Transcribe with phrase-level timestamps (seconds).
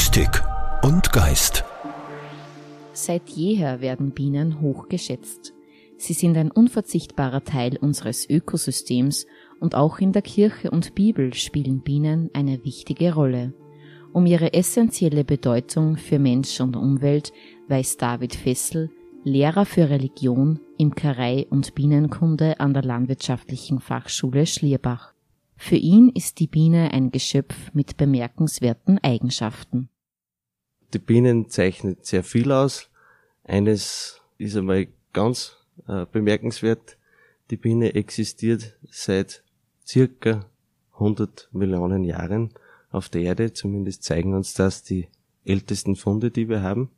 [0.00, 0.42] Mystik
[0.82, 1.62] und Geist.
[2.94, 5.52] Seit jeher werden Bienen hochgeschätzt.
[5.98, 9.26] Sie sind ein unverzichtbarer Teil unseres Ökosystems
[9.60, 13.52] und auch in der Kirche und Bibel spielen Bienen eine wichtige Rolle.
[14.14, 17.34] Um ihre essentielle Bedeutung für Mensch und Umwelt
[17.68, 18.88] weiß David Fessel,
[19.22, 25.12] Lehrer für Religion, Imkerei und Bienenkunde an der Landwirtschaftlichen Fachschule Schlierbach.
[25.62, 29.90] Für ihn ist die Biene ein Geschöpf mit bemerkenswerten Eigenschaften.
[30.94, 32.88] Die Bienen zeichnet sehr viel aus.
[33.44, 36.96] Eines ist einmal ganz äh, bemerkenswert.
[37.50, 39.44] Die Biene existiert seit
[39.86, 40.46] circa
[40.94, 42.54] 100 Millionen Jahren
[42.90, 43.52] auf der Erde.
[43.52, 45.08] Zumindest zeigen uns das die
[45.44, 46.90] ältesten Funde, die wir haben.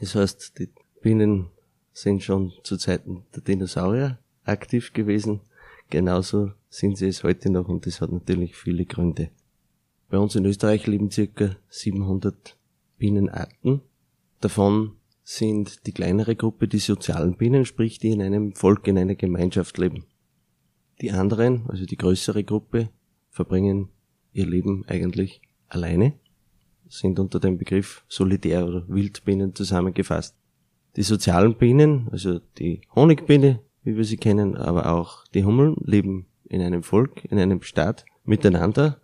[0.00, 0.70] Das heißt, die
[1.02, 1.50] Bienen
[1.92, 5.40] sind schon zu Zeiten der Dinosaurier aktiv gewesen.
[5.88, 9.28] Genauso sind sie es heute noch und das hat natürlich viele Gründe.
[10.08, 12.56] Bei uns in Österreich leben circa 700
[12.96, 13.82] Bienenarten.
[14.40, 19.16] Davon sind die kleinere Gruppe die sozialen Bienen, sprich die in einem Volk, in einer
[19.16, 20.06] Gemeinschaft leben.
[21.02, 22.88] Die anderen, also die größere Gruppe,
[23.28, 23.88] verbringen
[24.32, 26.14] ihr Leben eigentlich alleine,
[26.88, 30.34] sind unter dem Begriff Solitär oder Wildbienen zusammengefasst.
[30.96, 36.26] Die sozialen Bienen, also die Honigbiene, wie wir sie kennen, aber auch die Hummeln leben
[36.52, 39.00] in einem Volk, in einem Staat miteinander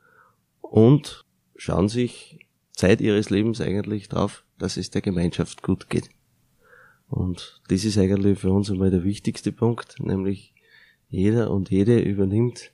[0.60, 1.24] und
[1.56, 6.10] schauen sich Zeit ihres Lebens eigentlich drauf, dass es der Gemeinschaft gut geht.
[7.08, 10.52] Und das ist eigentlich für uns einmal der wichtigste Punkt, nämlich
[11.08, 12.72] jeder und jede übernimmt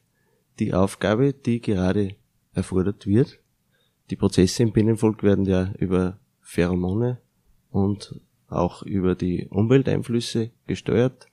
[0.58, 2.16] die Aufgabe, die gerade
[2.52, 3.38] erfordert wird.
[4.10, 7.20] Die Prozesse im Binnenvolk werden ja über Pheromone
[7.70, 11.28] und auch über die Umwelteinflüsse gesteuert.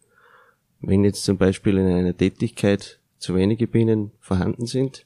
[0.79, 5.05] Wenn jetzt zum Beispiel in einer Tätigkeit zu wenige Bienen vorhanden sind,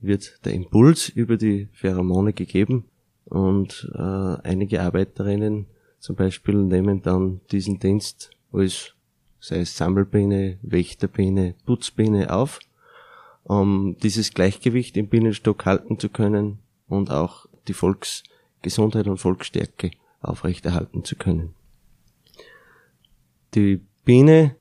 [0.00, 2.84] wird der Impuls über die Pheromone gegeben
[3.24, 5.66] und äh, einige Arbeiterinnen
[5.98, 8.94] zum Beispiel nehmen dann diesen Dienst als
[9.40, 12.60] sei es Sammelbiene, Wächterbiene, Putzbiene auf,
[13.42, 21.04] um dieses Gleichgewicht im Bienenstock halten zu können und auch die Volksgesundheit und Volksstärke aufrechterhalten
[21.04, 21.54] zu können.
[23.54, 24.56] Die Biene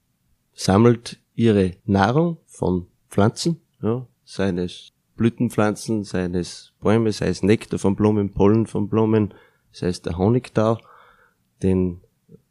[0.54, 7.80] sammelt ihre Nahrung von Pflanzen, ja, seien es Blütenpflanzen, seien es Bäume, sei es Nektar
[7.80, 9.34] von Blumen, Pollen von Blumen,
[9.72, 10.78] sei es der Honigtau,
[11.64, 12.02] den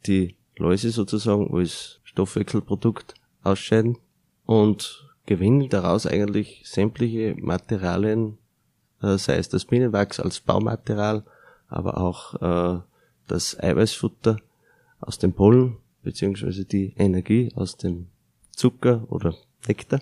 [0.07, 3.13] die Läuse sozusagen als Stoffwechselprodukt
[3.43, 3.99] ausscheiden
[4.47, 8.39] und gewinnen daraus eigentlich sämtliche Materialien,
[9.03, 11.23] äh, sei es das Bienenwachs als Baumaterial,
[11.67, 12.81] aber auch äh,
[13.27, 14.39] das Eiweißfutter
[14.99, 18.07] aus dem Pollen, beziehungsweise die Energie aus dem
[18.59, 19.37] Zucker oder
[19.69, 20.01] Nektar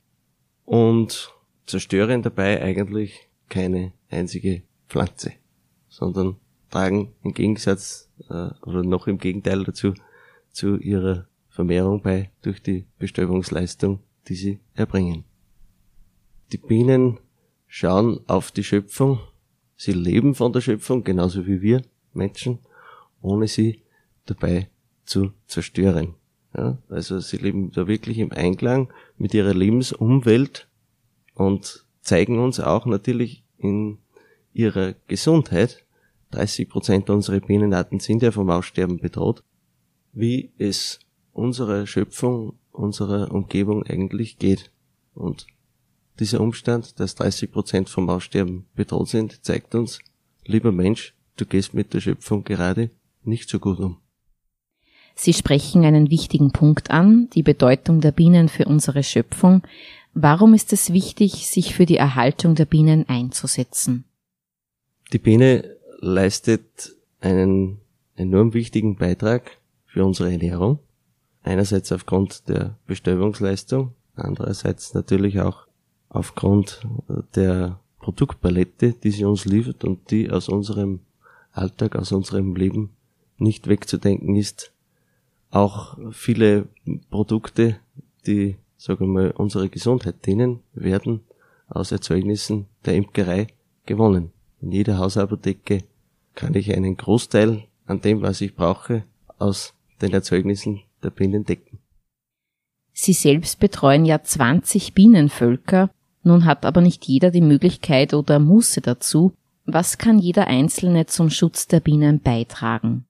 [0.65, 1.31] und
[1.67, 5.33] zerstören dabei eigentlich keine einzige Pflanze,
[5.89, 6.37] sondern
[6.71, 9.93] tragen im Gegensatz äh, oder noch im Gegenteil dazu
[10.49, 15.23] zu ihrer Vermehrung bei durch die Bestäubungsleistung, die sie erbringen.
[16.51, 17.19] Die Bienen
[17.67, 19.19] schauen auf die Schöpfung,
[19.75, 22.57] sie leben von der Schöpfung, genauso wie wir Menschen,
[23.21, 23.83] ohne sie
[24.25, 24.71] dabei
[25.05, 26.15] zu zerstören.
[26.57, 30.67] Ja, also sie leben da wirklich im Einklang mit ihrer Lebensumwelt
[31.35, 33.99] und zeigen uns auch natürlich in
[34.53, 35.85] ihrer Gesundheit,
[36.31, 39.43] 30 Prozent unserer Bienenarten sind ja vom Aussterben bedroht,
[40.13, 40.99] wie es
[41.31, 44.71] unserer Schöpfung, unserer Umgebung eigentlich geht.
[45.13, 45.45] Und
[46.19, 49.99] dieser Umstand, dass 30 Prozent vom Aussterben bedroht sind, zeigt uns,
[50.43, 52.89] lieber Mensch, du gehst mit der Schöpfung gerade
[53.23, 53.97] nicht so gut um.
[55.19, 59.63] Sie sprechen einen wichtigen Punkt an, die Bedeutung der Bienen für unsere Schöpfung.
[60.13, 64.05] Warum ist es wichtig, sich für die Erhaltung der Bienen einzusetzen?
[65.11, 67.79] Die Biene leistet einen
[68.15, 69.57] enorm wichtigen Beitrag
[69.87, 70.79] für unsere Ernährung.
[71.41, 75.65] Einerseits aufgrund der Bestäubungsleistung, andererseits natürlich auch
[76.09, 76.85] aufgrund
[77.35, 80.99] der Produktpalette, die sie uns liefert und die aus unserem
[81.53, 82.91] Alltag, aus unserem Leben
[83.39, 84.73] nicht wegzudenken ist,
[85.49, 86.67] auch viele
[87.09, 87.77] Produkte,
[88.25, 91.21] die, sagen wir mal, unsere Gesundheit dienen, werden
[91.69, 93.47] aus Erzeugnissen der Imkerei
[93.85, 94.31] gewonnen.
[94.61, 95.83] In jeder Hausapotheke
[96.35, 99.03] kann ich einen Großteil an dem, was ich brauche,
[99.37, 101.79] aus den Erzeugnissen der Bienen decken.
[102.93, 105.91] Sie selbst betreuen ja 20 Bienenvölker,
[106.23, 109.33] nun hat aber nicht jeder die Möglichkeit oder Muße dazu.
[109.65, 113.05] Was kann jeder Einzelne zum Schutz der Bienen beitragen?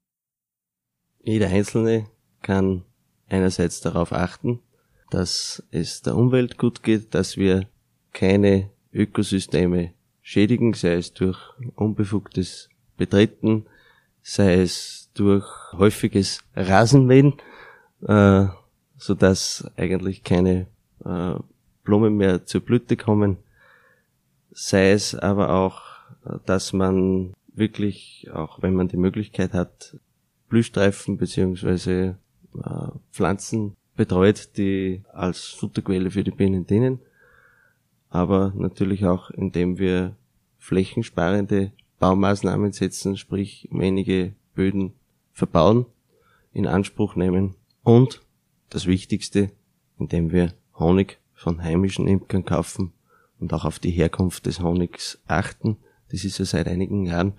[1.24, 2.08] Jeder Einzelne
[2.42, 2.84] kann
[3.30, 4.60] einerseits darauf achten,
[5.10, 7.68] dass es der Umwelt gut geht, dass wir
[8.14, 11.40] keine Ökosysteme schädigen, sei es durch
[11.76, 13.66] unbefugtes betreten,
[14.22, 17.34] sei es durch häufiges Rasenmähen,
[18.02, 18.48] äh,
[18.98, 20.68] so dass eigentlich keine
[21.06, 21.36] äh,
[21.84, 23.38] Blumen mehr zur Blüte kommen,
[24.52, 25.82] sei es aber auch,
[26.46, 29.98] dass man wirklich, auch wenn man die Möglichkeit hat,
[30.50, 32.18] Blühstreifen beziehungsweise
[32.56, 37.00] äh, Pflanzen betreut, die als Futterquelle für die Bienen dienen,
[38.10, 40.16] aber natürlich auch indem wir
[40.60, 44.94] flächensparende Baumaßnahmen setzen, sprich wenige Böden
[45.34, 45.86] verbauen,
[46.54, 48.22] in Anspruch nehmen und
[48.70, 49.52] das Wichtigste,
[50.00, 52.92] indem wir Honig von heimischen Imkern kaufen
[53.40, 55.78] und auch auf die Herkunft des Honigs achten.
[56.10, 57.34] Das ist ja seit einigen Jahren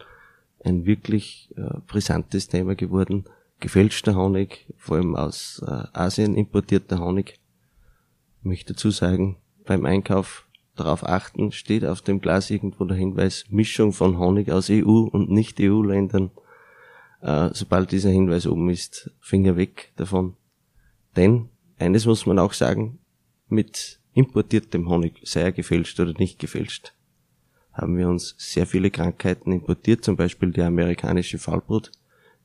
[0.64, 3.25] ein wirklich äh, brisantes Thema geworden.
[3.60, 7.40] Gefälschter Honig, vor allem aus äh, Asien importierter Honig.
[8.40, 10.46] Ich möchte dazu sagen, beim Einkauf
[10.76, 15.31] darauf achten, steht auf dem Glas irgendwo der Hinweis Mischung von Honig aus EU und
[15.31, 16.31] nicht EU-Ländern.
[17.20, 20.37] Äh, sobald dieser Hinweis oben ist, Finger weg davon.
[21.16, 23.00] Denn, eines muss man auch sagen,
[23.49, 26.94] mit importiertem Honig, sei er gefälscht oder nicht gefälscht,
[27.72, 31.93] haben wir uns sehr viele Krankheiten importiert, zum Beispiel die amerikanische Fallbrut,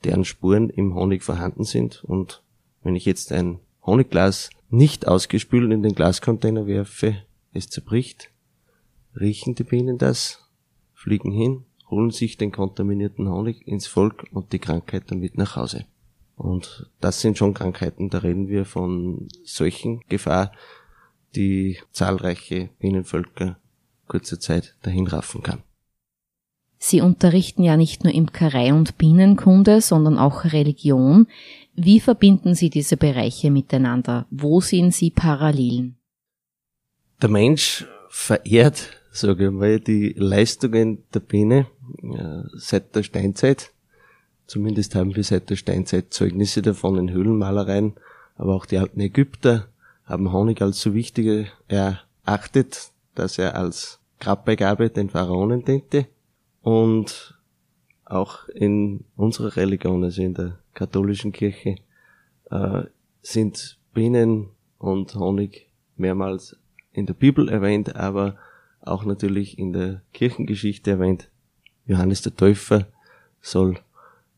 [0.04, 2.04] deren Spuren im Honig vorhanden sind.
[2.04, 2.44] Und
[2.84, 7.18] wenn ich jetzt ein Honigglas nicht ausgespült in den Glascontainer werfe,
[7.54, 8.30] es zerbricht,
[9.20, 10.50] riechen die Bienen das,
[10.94, 15.86] fliegen hin, holen sich den kontaminierten Honig ins Volk und die Krankheit damit nach Hause.
[16.36, 20.52] Und das sind schon Krankheiten, da reden wir von solchen Gefahr,
[21.36, 23.58] die zahlreiche Bienenvölker
[24.08, 25.64] kurzer Zeit dahin raffen kann.
[26.86, 31.28] Sie unterrichten ja nicht nur Imkerei und Bienenkunde, sondern auch Religion.
[31.76, 34.26] Wie verbinden Sie diese Bereiche miteinander?
[34.30, 35.96] Wo sehen Sie Parallelen?
[37.22, 41.68] Der Mensch verehrt, sage ich mal, die Leistungen der Biene
[42.04, 43.72] äh, seit der Steinzeit.
[44.46, 47.94] Zumindest haben wir seit der Steinzeit Zeugnisse davon in Höhlenmalereien,
[48.36, 49.70] aber auch die alten Ägypter
[50.04, 56.08] haben Honig als so wichtig erachtet, dass er als Grabbeigabe den Pharaonen diente.
[56.64, 57.38] Und
[58.06, 61.76] auch in unserer Religion, also in der katholischen Kirche,
[62.50, 62.84] äh,
[63.22, 64.50] sind Bienen
[64.80, 66.58] und Honig mehrmals
[66.94, 68.38] in der Bibel erwähnt, aber
[68.82, 71.30] auch natürlich in der Kirchengeschichte erwähnt.
[71.86, 72.88] Johannes der Täufer
[73.42, 73.80] soll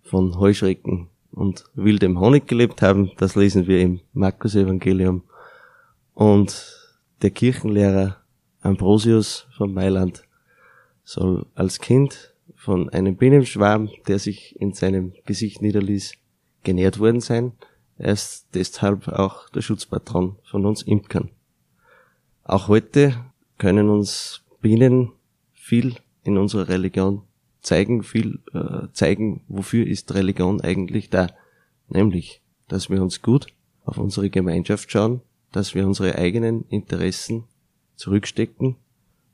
[0.01, 3.12] von Heuschrecken und wildem Honig gelebt haben.
[3.18, 5.24] Das lesen wir im Markus Evangelium.
[6.16, 6.75] Und
[7.22, 8.18] der Kirchenlehrer
[8.62, 10.24] Ambrosius von Mailand
[11.06, 16.16] soll als Kind von einem Bienenschwarm, der sich in seinem Gesicht niederließ,
[16.63, 17.54] genährt worden sein.
[17.98, 21.30] Er ist deshalb auch der Schutzpatron von uns Imkern.
[22.44, 23.16] Auch heute
[23.57, 25.12] können uns Bienen
[25.54, 27.22] viel in unserer Religion
[27.62, 31.28] zeigen, viel äh, zeigen, wofür ist Religion eigentlich da.
[31.88, 33.48] Nämlich, dass wir uns gut
[33.84, 37.46] auf unsere Gemeinschaft schauen, dass wir unsere eigenen Interessen
[37.96, 38.75] zurückstecken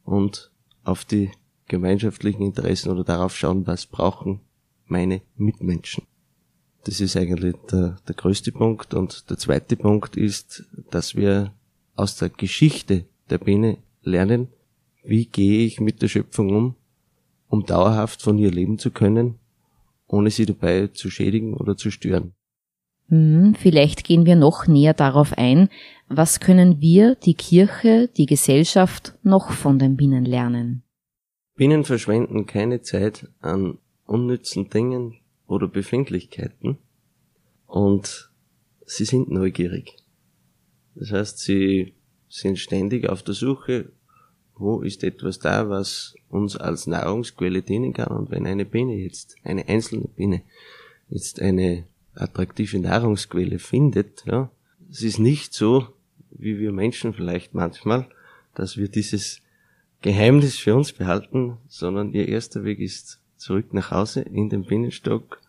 [0.04, 0.52] und
[0.84, 1.32] auf die
[1.72, 4.42] gemeinschaftlichen Interessen oder darauf schauen, was brauchen
[4.86, 6.04] meine Mitmenschen.
[6.84, 8.94] Das ist eigentlich der, der größte Punkt.
[8.94, 11.54] Und der zweite Punkt ist, dass wir
[11.96, 14.50] aus der Geschichte der Biene lernen,
[15.04, 16.76] wie gehe ich mit der Schöpfung um,
[17.48, 19.36] um dauerhaft von ihr leben zu können,
[20.08, 22.34] ohne sie dabei zu schädigen oder zu stören.
[23.08, 25.70] Hm, vielleicht gehen wir noch näher darauf ein,
[26.10, 30.84] was können wir, die Kirche, die Gesellschaft noch von den Bienen lernen?
[31.62, 33.78] Bienen verschwenden keine Zeit an
[34.08, 36.80] unnützen Dingen oder Befindlichkeiten
[37.68, 38.32] und
[38.84, 39.96] sie sind neugierig.
[40.96, 41.94] Das heißt, sie
[42.30, 43.92] sind ständig auf der Suche,
[44.56, 48.08] wo ist etwas da, was uns als Nahrungsquelle dienen kann.
[48.08, 50.42] Und wenn eine Biene jetzt, eine einzelne Biene,
[51.10, 54.50] jetzt eine attraktive Nahrungsquelle findet, ja,
[54.90, 55.90] es ist nicht so,
[56.32, 58.10] wie wir Menschen vielleicht manchmal,
[58.56, 59.44] dass wir dieses
[60.02, 65.40] Geheimnis für uns behalten, sondern ihr erster Weg ist zurück nach Hause in den Bienenstock,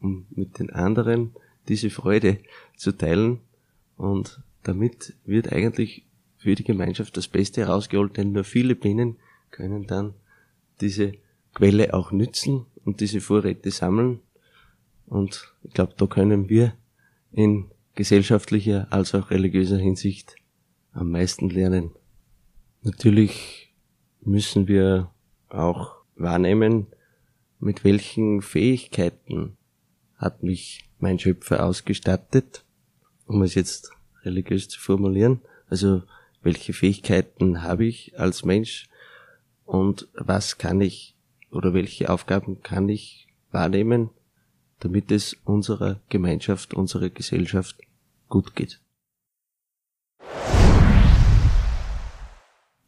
[0.00, 1.32] um mit den anderen
[1.68, 2.38] diese Freude
[2.76, 3.40] zu teilen.
[3.96, 6.04] Und damit wird eigentlich
[6.36, 9.16] für die Gemeinschaft das Beste herausgeholt, denn nur viele Bienen
[9.50, 10.14] können dann
[10.80, 11.14] diese
[11.54, 14.20] Quelle auch nützen und diese Vorräte sammeln
[15.06, 16.74] und ich glaube, da können wir
[17.32, 20.36] in gesellschaftlicher als auch religiöser Hinsicht
[20.92, 21.92] am meisten lernen.
[22.82, 23.65] Natürlich
[24.26, 25.10] müssen wir
[25.48, 26.88] auch wahrnehmen,
[27.58, 29.56] mit welchen Fähigkeiten
[30.16, 32.64] hat mich mein Schöpfer ausgestattet,
[33.26, 33.92] um es jetzt
[34.24, 35.40] religiös zu formulieren.
[35.68, 36.02] Also
[36.42, 38.88] welche Fähigkeiten habe ich als Mensch
[39.64, 41.14] und was kann ich
[41.50, 44.10] oder welche Aufgaben kann ich wahrnehmen,
[44.80, 47.76] damit es unserer Gemeinschaft, unserer Gesellschaft
[48.28, 48.80] gut geht.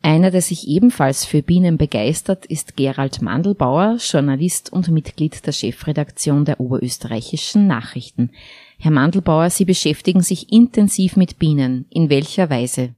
[0.01, 6.45] Einer, der sich ebenfalls für Bienen begeistert, ist Gerald Mandelbauer, Journalist und Mitglied der Chefredaktion
[6.45, 8.31] der Oberösterreichischen Nachrichten.
[8.79, 11.87] Herr Mandelbauer, Sie beschäftigen sich intensiv mit Bienen.
[11.91, 12.95] In welcher Weise?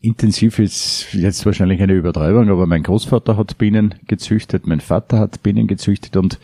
[0.00, 5.42] Intensiv ist jetzt wahrscheinlich eine Übertreibung, aber mein Großvater hat Bienen gezüchtet, mein Vater hat
[5.42, 6.38] Bienen gezüchtet und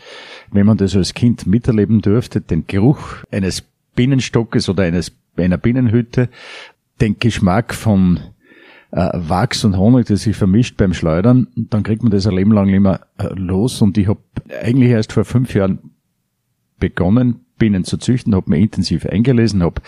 [0.51, 3.63] wenn man das als Kind miterleben dürfte, den Geruch eines
[3.95, 6.27] Bienenstockes oder eines, einer Bienenhütte,
[6.99, 8.19] den Geschmack von
[8.95, 12.69] Wachs und Honig, das sich vermischt beim Schleudern, dann kriegt man das ein Leben lang
[12.69, 13.81] immer äh, los.
[13.81, 14.21] Und ich habe
[14.63, 15.91] eigentlich erst vor fünf Jahren
[16.79, 19.81] begonnen, Bienen zu züchten, habe mir intensiv eingelesen, habe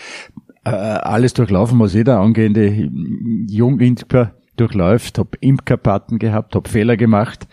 [0.64, 2.90] äh, alles durchlaufen, was jeder angehende
[3.48, 7.48] Jungimker durchläuft, habe Imkerpaten gehabt, habe Fehler gemacht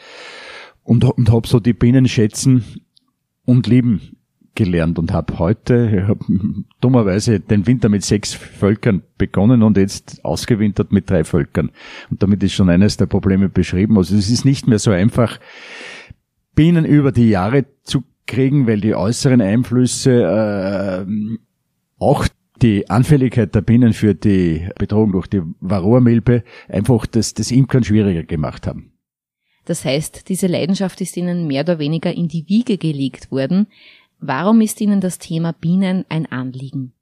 [0.83, 2.65] und, und habe so die Bienen schätzen
[3.45, 4.14] und lieben
[4.55, 6.19] gelernt und habe heute hab
[6.81, 11.71] dummerweise den Winter mit sechs Völkern begonnen und jetzt ausgewintert mit drei Völkern.
[12.09, 13.97] Und damit ist schon eines der Probleme beschrieben.
[13.97, 15.39] Also es ist nicht mehr so einfach,
[16.55, 21.05] Bienen über die Jahre zu kriegen, weil die äußeren Einflüsse äh,
[21.99, 22.27] auch
[22.61, 28.23] die Anfälligkeit der Bienen für die Bedrohung durch die Varroa-Milbe einfach das, das Imkern schwieriger
[28.23, 28.93] gemacht haben.
[29.65, 33.67] Das heißt, diese Leidenschaft ist Ihnen mehr oder weniger in die Wiege gelegt worden.
[34.27, 36.93] Warum ist Ihnen das Thema Bienen ein Anliegen?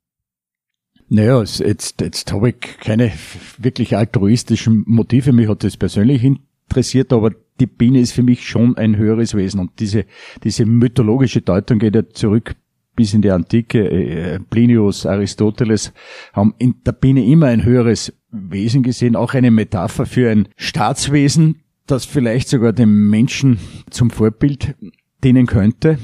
[1.08, 3.14] Naja, jetzt, jetzt habe ich keine
[3.58, 5.32] wirklich altruistischen Motive.
[5.32, 9.62] Mich hat das persönlich interessiert, aber die Biene ist für mich schon ein höheres Wesen.
[9.62, 10.06] Und diese,
[10.44, 12.56] diese mythologische Deutung geht ja zurück
[12.96, 13.90] bis in die Antike.
[13.90, 15.94] Äh, Plinius, Aristoteles
[16.34, 21.62] haben in der Biene immer ein höheres Wesen gesehen, auch eine Metapher für ein Staatswesen,
[21.86, 24.76] das vielleicht sogar dem Menschen zum Vorbild
[25.24, 26.00] dienen könnte.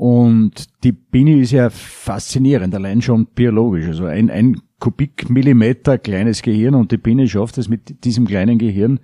[0.00, 3.86] Und die Biene ist ja faszinierend, allein schon biologisch.
[3.86, 9.00] Also ein, ein Kubikmillimeter kleines Gehirn und die Biene schafft es mit diesem kleinen Gehirn,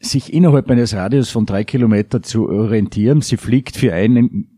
[0.00, 3.20] sich innerhalb eines Radius von drei Kilometer zu orientieren.
[3.20, 4.50] Sie fliegt für einen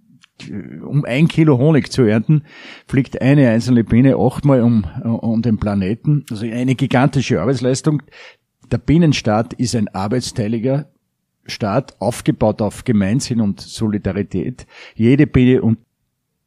[0.87, 2.45] um ein Kilo Honig zu ernten,
[2.87, 6.25] fliegt eine einzelne Biene achtmal um, um den Planeten.
[6.31, 8.03] Also eine gigantische Arbeitsleistung.
[8.71, 10.91] Der Bienenstaat ist ein arbeitsteiliger
[11.49, 14.67] Staat, aufgebaut auf Gemeinsinn und Solidarität.
[14.95, 15.79] Jede Biene und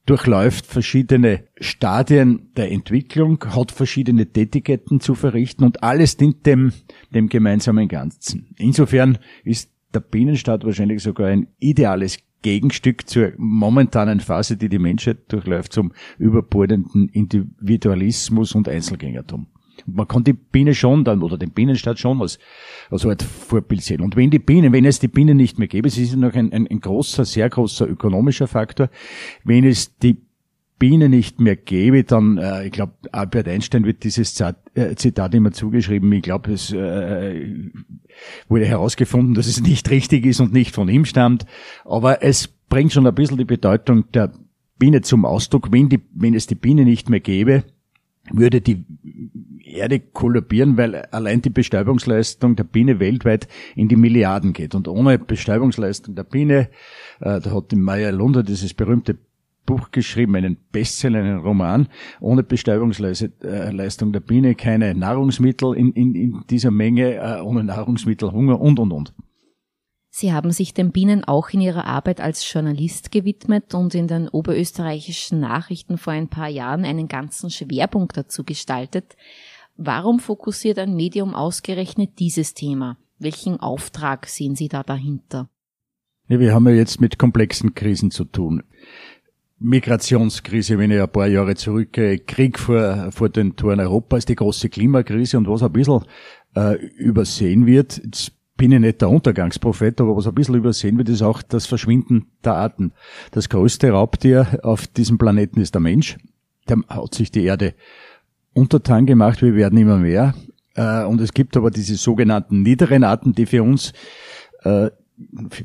[0.05, 6.73] durchläuft verschiedene Stadien der Entwicklung, hat verschiedene Tätigkeiten zu verrichten und alles dient dem,
[7.13, 8.53] dem gemeinsamen Ganzen.
[8.57, 15.31] Insofern ist der Bienenstaat wahrscheinlich sogar ein ideales Gegenstück zur momentanen Phase, die die Menschheit
[15.31, 19.47] durchläuft, zum überbordenden Individualismus und Einzelgängertum.
[19.85, 22.39] Man kann die Biene schon dann, oder den Bienenstaat schon als,
[22.89, 24.01] als Art Vorbild sehen.
[24.01, 26.51] Und wenn die Bienen, wenn es die Bienen nicht mehr gäbe, es ist noch ein,
[26.53, 28.89] ein, ein großer, sehr großer ökonomischer Faktor,
[29.43, 30.17] wenn es die
[30.81, 35.35] Biene nicht mehr gäbe, dann, äh, ich glaube, Albert Einstein wird dieses Zitat, äh, Zitat
[35.35, 36.11] immer zugeschrieben.
[36.11, 37.69] Ich glaube, es äh,
[38.47, 41.45] wurde herausgefunden, dass es nicht richtig ist und nicht von ihm stammt.
[41.85, 44.33] Aber es bringt schon ein bisschen die Bedeutung der
[44.79, 45.71] Biene zum Ausdruck.
[45.71, 47.63] Wenn, die, wenn es die Biene nicht mehr gäbe,
[48.31, 48.83] würde die
[49.73, 54.75] Erde kollabieren, weil allein die Bestäubungsleistung der Biene weltweit in die Milliarden geht.
[54.75, 56.69] Und ohne Bestäubungsleistung der Biene,
[57.19, 59.17] äh, da hat die Maya Lunder dieses berühmte
[59.65, 61.87] Buch geschrieben, einen Bestseller, einen Roman,
[62.19, 68.59] ohne Bestäubungsleistung der Biene, keine Nahrungsmittel in, in, in dieser Menge, äh, ohne Nahrungsmittel Hunger
[68.59, 69.13] und, und, und.
[70.13, 74.27] Sie haben sich den Bienen auch in Ihrer Arbeit als Journalist gewidmet und in den
[74.27, 79.15] oberösterreichischen Nachrichten vor ein paar Jahren einen ganzen Schwerpunkt dazu gestaltet.
[79.83, 82.97] Warum fokussiert ein Medium ausgerechnet dieses Thema?
[83.17, 85.49] Welchen Auftrag sehen Sie da dahinter?
[86.27, 88.61] Ja, wir haben ja jetzt mit komplexen Krisen zu tun.
[89.57, 94.69] Migrationskrise, wenn ich ein paar Jahre zurückgehe, Krieg vor, vor den Toren Europas, die große
[94.69, 96.05] Klimakrise und was ein bisschen
[96.55, 101.09] äh, übersehen wird, jetzt bin ich nicht der Untergangsprophet, aber was ein bisschen übersehen wird,
[101.09, 102.93] ist auch das Verschwinden der Arten.
[103.31, 106.19] Das größte Raubtier auf diesem Planeten ist der Mensch.
[106.69, 107.73] Der hat sich die Erde
[108.53, 110.33] untertan gemacht, wir werden immer mehr.
[110.75, 113.93] Äh, und es gibt aber diese sogenannten niederen Arten, die für uns
[114.63, 114.89] äh,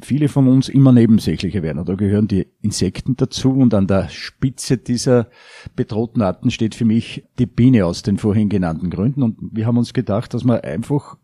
[0.02, 1.84] viele von uns immer nebensächlicher werden.
[1.84, 5.28] Da gehören die Insekten dazu und an der Spitze dieser
[5.74, 9.22] bedrohten Arten steht für mich die Biene aus den vorhin genannten Gründen.
[9.22, 11.16] Und wir haben uns gedacht, dass wir einfach,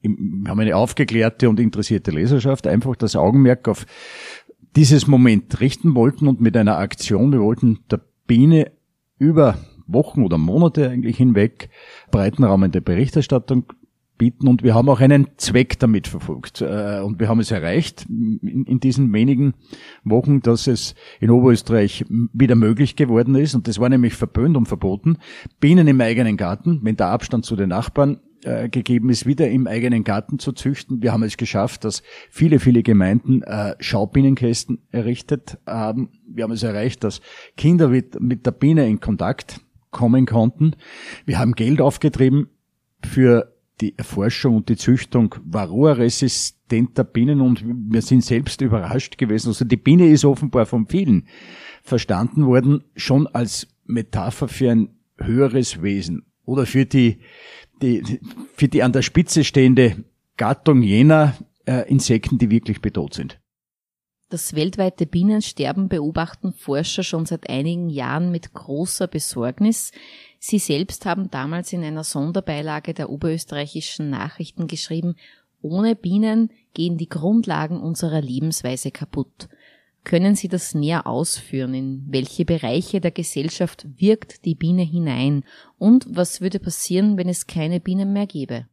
[0.00, 3.86] wir haben eine aufgeklärte und interessierte Leserschaft, einfach das Augenmerk auf
[4.76, 8.72] dieses Moment richten wollten und mit einer Aktion, wir wollten der Biene
[9.18, 9.56] über
[9.86, 11.70] Wochen oder Monate eigentlich hinweg
[12.10, 13.72] breiten Raum in der Berichterstattung
[14.16, 16.60] bieten und wir haben auch einen Zweck damit verfolgt.
[16.60, 19.54] Äh, und wir haben es erreicht in diesen wenigen
[20.04, 23.54] Wochen, dass es in Oberösterreich wieder möglich geworden ist.
[23.54, 25.18] Und das war nämlich verböhnt und verboten.
[25.60, 29.66] Bienen im eigenen Garten, wenn der Abstand zu den Nachbarn äh, gegeben ist, wieder im
[29.66, 31.02] eigenen Garten zu züchten.
[31.02, 36.10] Wir haben es geschafft, dass viele, viele Gemeinden äh, Schaubienenkästen errichtet haben.
[36.28, 37.20] Wir haben es erreicht, dass
[37.56, 39.60] Kinder mit der Biene in Kontakt
[39.94, 40.76] kommen konnten.
[41.24, 42.50] Wir haben Geld aufgetrieben
[43.02, 49.48] für die Erforschung und die Züchtung varroa-resistenter Bienen und wir sind selbst überrascht gewesen.
[49.48, 51.26] Also die Biene ist offenbar von vielen
[51.82, 57.18] verstanden worden, schon als Metapher für ein höheres Wesen oder für die,
[57.82, 58.20] die
[58.54, 60.04] für die an der Spitze stehende
[60.36, 61.34] Gattung jener
[61.66, 63.40] äh, Insekten, die wirklich bedroht sind.
[64.34, 69.92] Das weltweite Bienensterben beobachten Forscher schon seit einigen Jahren mit großer Besorgnis.
[70.40, 75.14] Sie selbst haben damals in einer Sonderbeilage der oberösterreichischen Nachrichten geschrieben,
[75.62, 79.48] ohne Bienen gehen die Grundlagen unserer Lebensweise kaputt.
[80.02, 81.72] Können Sie das näher ausführen?
[81.72, 85.44] In welche Bereiche der Gesellschaft wirkt die Biene hinein?
[85.78, 88.66] Und was würde passieren, wenn es keine Bienen mehr gäbe?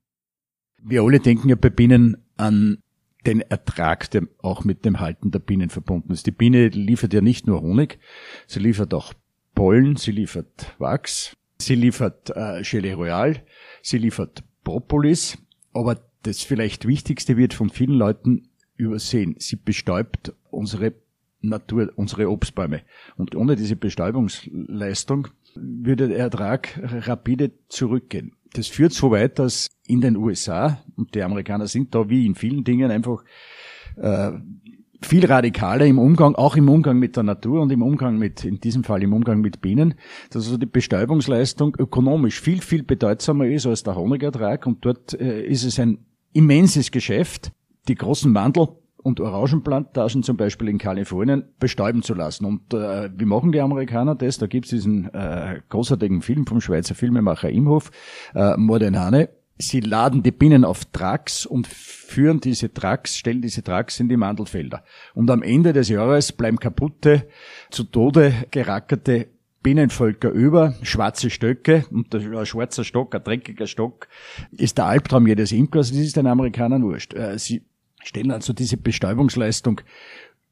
[0.84, 2.80] Wir alle denken ja bei Bienen an
[3.26, 6.26] den Ertrag, der auch mit dem Halten der Bienen verbunden ist.
[6.26, 8.00] Die Biene liefert ja nicht nur Honig,
[8.48, 9.14] sie liefert auch
[9.54, 13.44] Pollen, sie liefert Wachs, Sie liefert äh, Gelee Royal,
[13.84, 15.38] sie liefert Propolis,
[15.74, 19.36] aber das vielleicht Wichtigste wird von vielen Leuten übersehen.
[19.38, 20.94] Sie bestäubt unsere
[21.42, 22.82] Natur, unsere Obstbäume.
[23.16, 28.34] Und ohne diese Bestäubungsleistung würde der Ertrag rapide zurückgehen.
[28.54, 32.36] Das führt so weit, dass in den USA, und die Amerikaner sind da wie in
[32.36, 33.24] vielen Dingen einfach
[33.96, 34.32] äh,
[35.02, 38.60] viel radikaler im Umgang, auch im Umgang mit der Natur und im Umgang mit, in
[38.60, 39.96] diesem Fall im Umgang mit Bienen,
[40.30, 44.68] dass also die Bestäubungsleistung ökonomisch viel, viel bedeutsamer ist als der Honigertrag.
[44.68, 47.52] Und dort äh, ist es ein immenses Geschäft,
[47.88, 48.68] die großen Mandel
[49.02, 52.46] und Orangenplantagen zum Beispiel in Kalifornien bestäuben zu lassen.
[52.46, 54.38] Und äh, wie machen die Amerikaner das?
[54.38, 57.92] Da gibt's diesen äh, großartigen Film vom Schweizer Filmemacher Imhof,
[58.36, 59.30] äh, Mordenhane,
[59.62, 64.18] Sie laden die Bienen auf Trucks und führen diese Trucks, stellen diese Trucks in die
[64.18, 64.84] Mandelfelder.
[65.14, 67.28] Und am Ende des Jahres bleiben kaputte,
[67.70, 69.28] zu Tode gerackerte
[69.64, 74.08] Bienenvölker über, schwarze Stöcke und ein schwarzer Stock, ein dreckiger Stock,
[74.52, 77.14] ist der Albtraum jedes Imkers, das ist den Amerikanern wurscht.
[77.14, 77.64] Äh, sie
[78.04, 79.82] stellen also diese Bestäubungsleistung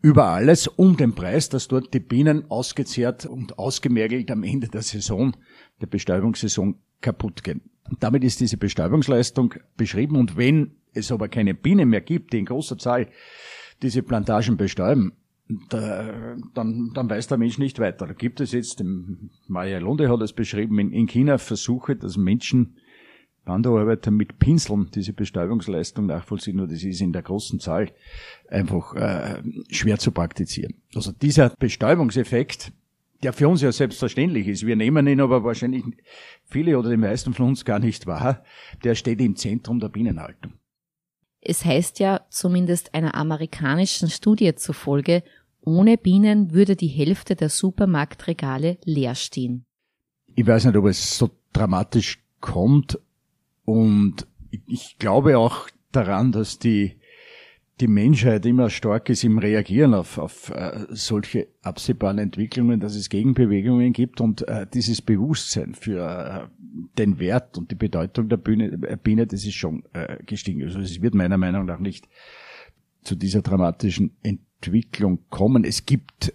[0.01, 4.81] über alles um den Preis, dass dort die Bienen ausgezehrt und ausgemergelt am Ende der
[4.81, 5.35] Saison,
[5.81, 7.62] der Bestäubungssaison kaputt gehen.
[7.89, 10.15] Und damit ist diese Bestäubungsleistung beschrieben.
[10.15, 13.07] Und wenn es aber keine Bienen mehr gibt, die in großer Zahl
[13.81, 15.13] diese Plantagen bestäuben,
[15.69, 18.05] da, dann, dann weiß der Mensch nicht weiter.
[18.05, 18.83] Da gibt es jetzt,
[19.47, 22.75] Maya Lunde hat es beschrieben, in, in China Versuche, dass Menschen,
[23.45, 27.91] Wanderarbeiter mit Pinseln diese Bestäubungsleistung nachvollziehen, nur das ist in der großen Zahl
[28.47, 30.75] einfach äh, schwer zu praktizieren.
[30.93, 32.71] Also dieser Bestäubungseffekt
[33.23, 34.65] der für uns ja selbstverständlich ist.
[34.65, 35.84] Wir nehmen ihn aber wahrscheinlich
[36.45, 38.43] viele oder die meisten von uns gar nicht wahr.
[38.84, 40.54] Der steht im Zentrum der Bienenhaltung.
[41.41, 45.23] Es heißt ja, zumindest einer amerikanischen Studie zufolge,
[45.62, 49.65] ohne Bienen würde die Hälfte der Supermarktregale leer stehen.
[50.36, 52.99] Ich weiß nicht, ob es so dramatisch kommt
[53.69, 54.25] und
[54.65, 56.95] ich glaube auch daran, dass die
[57.79, 63.10] die Menschheit immer stark ist im Reagieren auf, auf äh, solche absehbaren Entwicklungen, dass es
[63.10, 66.63] Gegenbewegungen gibt und äh, dieses Bewusstsein für äh,
[66.97, 69.84] den Wert und die Bedeutung der Bühne, Biene, das ist schon
[70.25, 70.63] gestiegen.
[70.63, 72.10] Also es wird meiner Meinung nach nicht
[73.03, 75.63] zu dieser dramatischen Entwicklung kommen.
[75.63, 76.34] Es gibt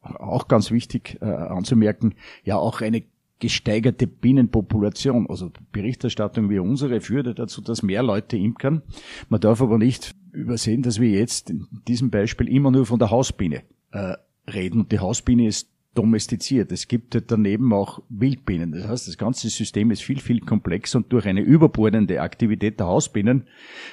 [0.00, 3.04] auch ganz wichtig anzumerken, ja auch eine
[3.38, 5.26] gesteigerte Bienenpopulation.
[5.28, 8.82] Also Berichterstattung wie unsere führt dazu, dass mehr Leute imkern.
[9.28, 13.10] Man darf aber nicht übersehen, dass wir jetzt in diesem Beispiel immer nur von der
[13.10, 14.14] Hausbiene äh,
[14.48, 14.80] reden.
[14.80, 16.70] Und die Hausbiene ist domestiziert.
[16.70, 18.72] Es gibt daneben auch Wildbienen.
[18.72, 22.86] Das heißt, das ganze System ist viel, viel komplexer und durch eine überbordende Aktivität der
[22.86, 23.48] Hausbienen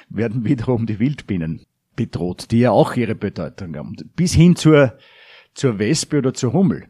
[0.08, 3.96] werden wiederum die Wildbienen bedroht, die ja auch ihre Bedeutung haben.
[4.14, 4.96] Bis hin zur,
[5.54, 6.86] zur Wespe oder zur Hummel.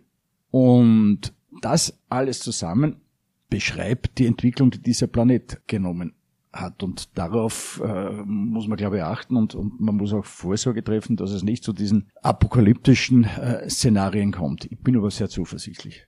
[0.51, 3.01] Und das alles zusammen
[3.49, 6.15] beschreibt die Entwicklung, die dieser Planet genommen
[6.53, 6.83] hat.
[6.83, 11.17] Und darauf äh, muss man, glaube ich, achten und, und man muss auch Vorsorge treffen,
[11.17, 14.65] dass es nicht zu diesen apokalyptischen äh, Szenarien kommt.
[14.71, 16.07] Ich bin aber sehr zuversichtlich.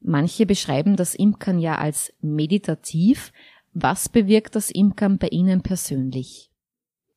[0.00, 3.32] Manche beschreiben das Imkern ja als meditativ.
[3.72, 6.50] Was bewirkt das Imkern bei Ihnen persönlich?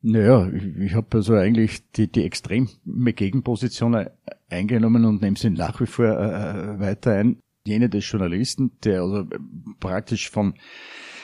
[0.01, 2.67] Naja, ich, ich habe also eigentlich die, die extreme
[3.13, 4.05] Gegenposition
[4.49, 7.39] eingenommen und nehme sie nach wie vor äh, weiter ein.
[7.65, 9.25] Jene des Journalisten, der also
[9.79, 10.55] praktisch von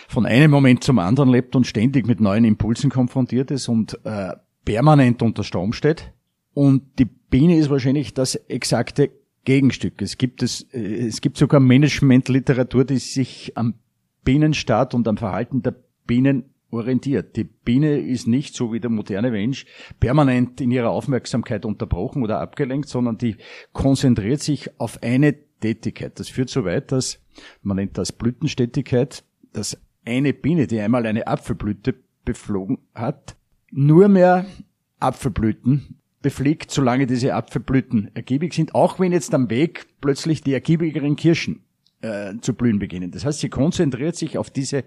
[0.09, 4.33] von einem Moment zum anderen lebt und ständig mit neuen Impulsen konfrontiert ist und äh,
[4.65, 6.13] permanent unter Strom steht.
[6.55, 9.11] Und die Biene ist wahrscheinlich das exakte
[9.45, 10.01] Gegenstück.
[10.01, 13.75] Es gibt es, äh, es gibt sogar Managementliteratur, die sich am
[14.23, 15.75] Bienenstaat und am Verhalten der
[16.07, 17.35] Bienen orientiert.
[17.35, 19.65] Die Biene ist nicht so wie der moderne Mensch
[19.99, 23.37] permanent in ihrer Aufmerksamkeit unterbrochen oder abgelenkt, sondern die
[23.73, 26.19] konzentriert sich auf eine Tätigkeit.
[26.19, 27.19] Das führt so weit, dass
[27.61, 33.35] man nennt das Blütenstätigkeit, dass eine Biene, die einmal eine Apfelblüte beflogen hat,
[33.71, 34.45] nur mehr
[34.99, 41.15] Apfelblüten befliegt, solange diese Apfelblüten ergiebig sind, auch wenn jetzt am Weg plötzlich die ergiebigeren
[41.15, 41.63] Kirschen
[42.01, 43.11] äh, zu blühen beginnen.
[43.11, 44.83] Das heißt, sie konzentriert sich auf diese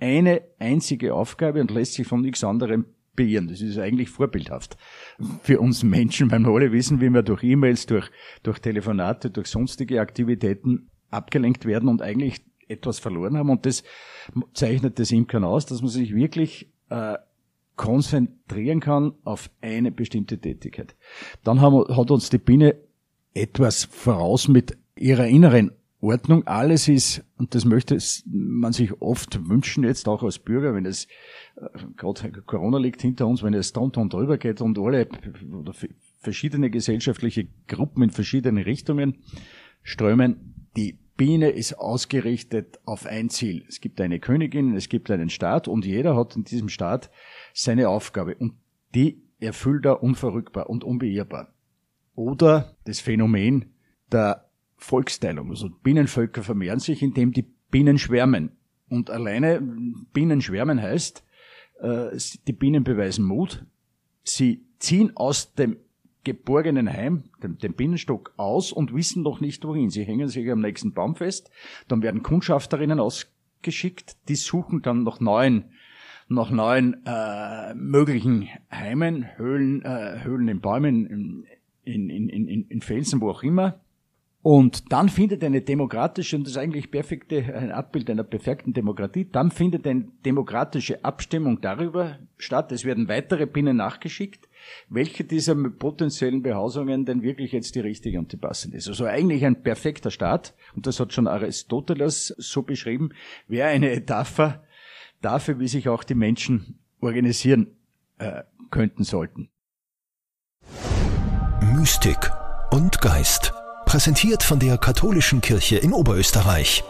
[0.00, 3.48] eine einzige Aufgabe und lässt sich von nichts anderem beirren.
[3.48, 4.76] Das ist eigentlich vorbildhaft
[5.42, 8.10] für uns Menschen, weil wir alle wissen, wie wir durch E-Mails, durch,
[8.42, 13.50] durch Telefonate, durch sonstige Aktivitäten abgelenkt werden und eigentlich etwas verloren haben.
[13.50, 13.82] Und das
[14.54, 17.18] zeichnet das Imkern aus, dass man sich wirklich äh,
[17.76, 20.94] konzentrieren kann auf eine bestimmte Tätigkeit.
[21.44, 22.76] Dann haben, hat uns die Biene
[23.34, 26.46] etwas voraus mit ihrer inneren Ordnung.
[26.46, 31.06] Alles ist, und das möchte man sich oft wünschen, jetzt auch als Bürger, wenn es,
[31.56, 35.08] äh, gerade Corona liegt hinter uns, wenn es und drüber geht und alle
[35.52, 35.74] oder
[36.18, 39.18] verschiedene gesellschaftliche Gruppen in verschiedene Richtungen
[39.82, 43.64] strömen, die Biene ist ausgerichtet auf ein Ziel.
[43.68, 47.10] Es gibt eine Königin, es gibt einen Staat und jeder hat in diesem Staat
[47.52, 48.54] seine Aufgabe und
[48.94, 51.52] die erfüllt er unverrückbar und unbeirrbar.
[52.14, 53.74] Oder das Phänomen
[54.10, 54.49] der
[54.80, 55.50] Volksteilung.
[55.50, 58.52] Also Bienenvölker vermehren sich, indem die Bienen schwärmen.
[58.88, 59.60] Und alleine
[60.12, 61.24] Bienen schwärmen heißt,
[61.80, 62.16] äh,
[62.46, 63.64] die Bienen beweisen Mut.
[64.24, 65.76] Sie ziehen aus dem
[66.24, 69.90] geborgenen Heim, dem, dem Bienenstock aus und wissen noch nicht wohin.
[69.90, 71.50] Sie hängen sich am nächsten Baum fest.
[71.88, 75.70] Dann werden Kundschafterinnen ausgeschickt, die suchen dann nach neuen
[76.32, 81.44] nach neuen äh, möglichen Heimen, Höhlen, äh, Höhlen in Bäumen, in,
[81.82, 83.80] in, in, in, in Felsen, wo auch immer.
[84.42, 89.28] Und dann findet eine demokratische, und das ist eigentlich perfekte, ein Abbild einer perfekten Demokratie,
[89.30, 92.72] dann findet eine demokratische Abstimmung darüber statt.
[92.72, 94.48] Es werden weitere Binnen nachgeschickt,
[94.88, 98.88] welche dieser potenziellen Behausungen denn wirklich jetzt die richtige und die passende ist.
[98.88, 103.10] Also eigentlich ein perfekter Staat, und das hat schon Aristoteles so beschrieben,
[103.46, 104.64] wäre eine Etapher
[105.20, 107.76] dafür, wie sich auch die Menschen organisieren
[108.16, 109.50] äh, könnten sollten.
[111.74, 112.30] Mystik
[112.70, 113.59] und Geist.
[113.90, 116.84] Präsentiert von der Katholischen Kirche in Oberösterreich.